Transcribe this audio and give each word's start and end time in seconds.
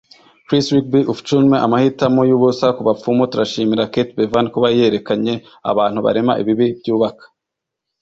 Chris 0.45 0.65
Rigby 0.73 0.99
Uffculme 1.11 1.57
Amahitamo 1.65 2.21
yubusa 2.29 2.65
kubapfumu 2.77 3.23
Turashimira 3.31 3.91
Kate 3.93 4.13
Bevan 4.17 4.47
kuba 4.53 4.67
yerekanye 4.77 5.33
abantu 5.71 5.99
barema 6.05 6.33
ibibi 6.41 6.67
byubaka. 6.79 7.23